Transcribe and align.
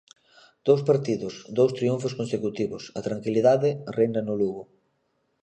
Dous 0.67 0.81
partidos, 0.89 1.33
dous 1.57 1.71
triunfos 1.77 2.15
consecutivos, 2.19 2.83
a 2.97 3.01
tranquilidade 3.07 3.69
reina 3.97 4.21
no 4.27 4.33
Lugo. 4.41 4.63